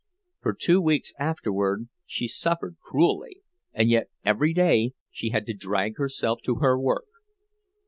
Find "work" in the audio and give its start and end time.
6.79-7.05